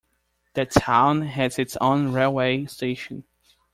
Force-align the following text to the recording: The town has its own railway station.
The 0.55 0.65
town 0.65 1.21
has 1.21 1.59
its 1.59 1.77
own 1.77 2.11
railway 2.11 2.65
station. 2.65 3.23